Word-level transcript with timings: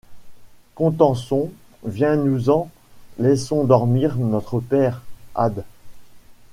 Contenson, 0.73 1.51
viens-nous-en, 1.85 2.71
laissons 3.19 3.65
dormir 3.65 4.15
notre 4.17 4.59
père... 4.59 5.03
ade... 5.35 5.63